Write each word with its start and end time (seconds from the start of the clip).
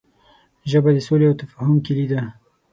ژبه 0.69 0.89
د 0.93 0.97
سولې 1.07 1.25
او 1.29 1.37
تفاهم 1.41 1.77
کلۍ 1.85 2.05
ده 2.11 2.21